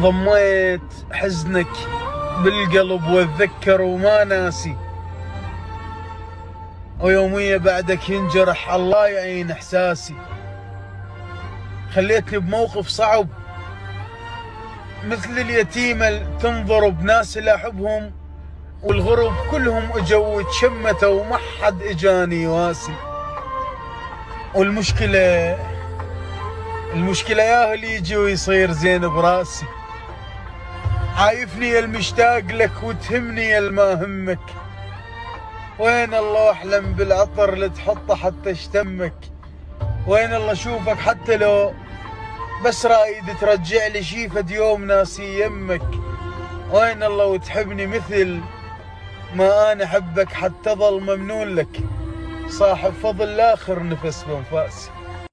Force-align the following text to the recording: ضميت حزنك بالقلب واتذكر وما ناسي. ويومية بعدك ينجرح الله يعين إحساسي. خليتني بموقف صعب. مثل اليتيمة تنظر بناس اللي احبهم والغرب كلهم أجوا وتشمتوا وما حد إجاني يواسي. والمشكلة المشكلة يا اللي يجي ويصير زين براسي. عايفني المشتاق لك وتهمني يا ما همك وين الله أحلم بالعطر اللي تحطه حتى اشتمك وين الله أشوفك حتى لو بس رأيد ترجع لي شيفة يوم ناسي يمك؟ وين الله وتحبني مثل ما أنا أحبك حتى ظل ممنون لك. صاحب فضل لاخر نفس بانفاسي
ضميت 0.00 0.80
حزنك 1.12 1.66
بالقلب 2.42 3.06
واتذكر 3.06 3.82
وما 3.82 4.24
ناسي. 4.24 4.76
ويومية 7.00 7.56
بعدك 7.56 8.10
ينجرح 8.10 8.70
الله 8.70 9.06
يعين 9.06 9.50
إحساسي. 9.50 10.14
خليتني 11.94 12.38
بموقف 12.38 12.88
صعب. 12.88 13.28
مثل 15.06 15.38
اليتيمة 15.38 16.38
تنظر 16.40 16.88
بناس 16.88 17.38
اللي 17.38 17.54
احبهم 17.54 18.12
والغرب 18.82 19.32
كلهم 19.50 19.90
أجوا 19.94 20.36
وتشمتوا 20.36 21.20
وما 21.20 21.38
حد 21.62 21.82
إجاني 21.82 22.42
يواسي. 22.42 22.94
والمشكلة 24.54 25.58
المشكلة 26.94 27.42
يا 27.42 27.74
اللي 27.74 27.94
يجي 27.94 28.16
ويصير 28.16 28.72
زين 28.72 29.08
براسي. 29.08 29.66
عايفني 31.24 31.78
المشتاق 31.78 32.38
لك 32.38 32.82
وتهمني 32.82 33.48
يا 33.48 33.60
ما 33.60 34.04
همك 34.04 34.38
وين 35.78 36.14
الله 36.14 36.50
أحلم 36.50 36.92
بالعطر 36.92 37.52
اللي 37.52 37.68
تحطه 37.68 38.14
حتى 38.14 38.50
اشتمك 38.50 39.14
وين 40.06 40.34
الله 40.34 40.52
أشوفك 40.52 40.96
حتى 40.98 41.36
لو 41.36 41.72
بس 42.64 42.86
رأيد 42.86 43.24
ترجع 43.40 43.86
لي 43.86 44.02
شيفة 44.02 44.44
يوم 44.50 44.84
ناسي 44.84 45.44
يمك؟ 45.44 45.88
وين 46.72 47.02
الله 47.02 47.24
وتحبني 47.26 47.86
مثل 47.86 48.40
ما 49.34 49.72
أنا 49.72 49.84
أحبك 49.84 50.32
حتى 50.32 50.70
ظل 50.70 51.00
ممنون 51.00 51.54
لك. 51.54 51.80
صاحب 52.48 52.92
فضل 53.02 53.36
لاخر 53.36 53.82
نفس 53.82 54.24
بانفاسي 54.24 54.90